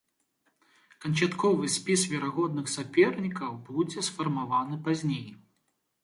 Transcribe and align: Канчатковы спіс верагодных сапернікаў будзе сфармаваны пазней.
Канчатковы 1.03 1.67
спіс 1.73 2.05
верагодных 2.13 2.71
сапернікаў 2.75 3.51
будзе 3.67 4.05
сфармаваны 4.09 4.79
пазней. 4.89 5.29